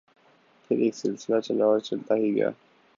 پھر 0.71 0.77
ایک 0.77 0.95
سلسلہ 0.95 1.39
چلا 1.39 1.65
اور 1.65 1.79
چلتا 1.79 2.15
ہی 2.15 2.35
گیا۔ 2.35 2.49